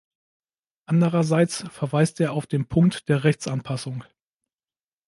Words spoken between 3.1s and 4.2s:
Rechtsanpassung.